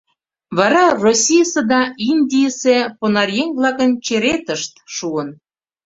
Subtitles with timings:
[0.57, 5.29] Вара Российысе да Индийысе понаръеҥ-влакын черетышт шуын.